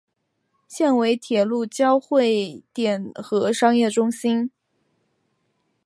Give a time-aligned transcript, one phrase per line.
[0.67, 4.49] 现为铁路交会点和商业中心。